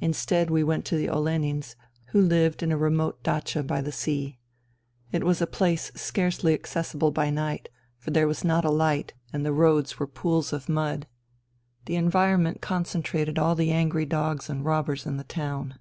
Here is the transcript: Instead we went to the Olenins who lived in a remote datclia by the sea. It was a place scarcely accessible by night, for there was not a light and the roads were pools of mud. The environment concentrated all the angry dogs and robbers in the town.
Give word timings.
Instead 0.00 0.48
we 0.48 0.64
went 0.64 0.86
to 0.86 0.96
the 0.96 1.10
Olenins 1.10 1.76
who 2.12 2.20
lived 2.22 2.62
in 2.62 2.72
a 2.72 2.76
remote 2.78 3.22
datclia 3.22 3.62
by 3.66 3.82
the 3.82 3.92
sea. 3.92 4.38
It 5.10 5.24
was 5.24 5.42
a 5.42 5.46
place 5.46 5.92
scarcely 5.94 6.54
accessible 6.54 7.10
by 7.10 7.28
night, 7.28 7.68
for 7.98 8.12
there 8.12 8.26
was 8.26 8.44
not 8.44 8.64
a 8.64 8.70
light 8.70 9.12
and 9.30 9.44
the 9.44 9.52
roads 9.52 9.98
were 9.98 10.06
pools 10.06 10.54
of 10.54 10.70
mud. 10.70 11.06
The 11.84 11.96
environment 11.96 12.62
concentrated 12.62 13.38
all 13.38 13.54
the 13.54 13.72
angry 13.72 14.06
dogs 14.06 14.48
and 14.48 14.64
robbers 14.64 15.04
in 15.04 15.18
the 15.18 15.22
town. 15.24 15.78